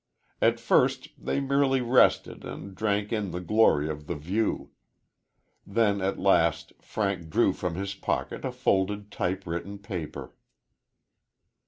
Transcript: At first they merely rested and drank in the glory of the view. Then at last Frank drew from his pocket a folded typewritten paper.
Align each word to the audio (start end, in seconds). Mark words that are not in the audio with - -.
At 0.41 0.59
first 0.59 1.09
they 1.15 1.39
merely 1.39 1.79
rested 1.79 2.43
and 2.43 2.73
drank 2.73 3.13
in 3.13 3.29
the 3.29 3.39
glory 3.39 3.87
of 3.87 4.07
the 4.07 4.15
view. 4.15 4.71
Then 5.63 6.01
at 6.01 6.17
last 6.17 6.73
Frank 6.81 7.29
drew 7.29 7.53
from 7.53 7.75
his 7.75 7.93
pocket 7.93 8.43
a 8.43 8.51
folded 8.51 9.11
typewritten 9.11 9.77
paper. 9.77 10.33